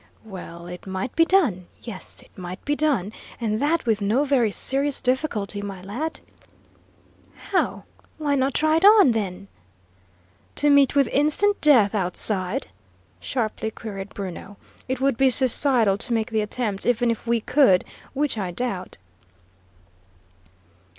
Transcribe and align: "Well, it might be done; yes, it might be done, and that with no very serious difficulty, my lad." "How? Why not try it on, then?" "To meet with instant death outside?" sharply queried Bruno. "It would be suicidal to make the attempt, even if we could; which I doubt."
"Well, 0.25 0.65
it 0.65 0.87
might 0.87 1.15
be 1.15 1.25
done; 1.25 1.67
yes, 1.83 2.23
it 2.23 2.35
might 2.35 2.65
be 2.65 2.75
done, 2.75 3.13
and 3.39 3.59
that 3.59 3.85
with 3.85 4.01
no 4.01 4.23
very 4.23 4.49
serious 4.49 4.99
difficulty, 4.99 5.61
my 5.61 5.79
lad." 5.83 6.21
"How? 7.51 7.83
Why 8.17 8.33
not 8.33 8.55
try 8.55 8.77
it 8.77 8.83
on, 8.83 9.11
then?" 9.11 9.47
"To 10.55 10.71
meet 10.71 10.95
with 10.95 11.07
instant 11.09 11.61
death 11.61 11.93
outside?" 11.93 12.65
sharply 13.19 13.69
queried 13.69 14.09
Bruno. 14.15 14.57
"It 14.87 14.99
would 14.99 15.17
be 15.17 15.29
suicidal 15.29 15.99
to 15.99 16.13
make 16.13 16.31
the 16.31 16.41
attempt, 16.41 16.83
even 16.87 17.11
if 17.11 17.27
we 17.27 17.39
could; 17.39 17.85
which 18.13 18.39
I 18.39 18.49
doubt." 18.49 18.97